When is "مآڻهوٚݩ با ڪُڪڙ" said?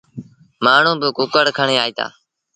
0.63-1.45